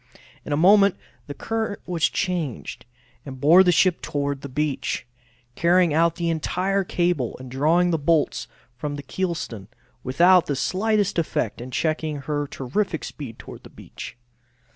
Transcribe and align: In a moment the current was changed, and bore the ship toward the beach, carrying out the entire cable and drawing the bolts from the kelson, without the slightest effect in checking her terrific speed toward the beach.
In 0.43 0.51
a 0.51 0.57
moment 0.57 0.95
the 1.27 1.35
current 1.35 1.79
was 1.85 2.09
changed, 2.09 2.87
and 3.23 3.39
bore 3.39 3.63
the 3.63 3.71
ship 3.71 4.01
toward 4.01 4.41
the 4.41 4.49
beach, 4.49 5.05
carrying 5.53 5.93
out 5.93 6.15
the 6.15 6.31
entire 6.31 6.83
cable 6.83 7.37
and 7.39 7.51
drawing 7.51 7.91
the 7.91 7.99
bolts 7.99 8.47
from 8.75 8.95
the 8.95 9.03
kelson, 9.03 9.67
without 10.03 10.47
the 10.47 10.55
slightest 10.55 11.19
effect 11.19 11.61
in 11.61 11.69
checking 11.69 12.15
her 12.21 12.47
terrific 12.47 13.03
speed 13.03 13.37
toward 13.37 13.61
the 13.61 13.69
beach. 13.69 14.17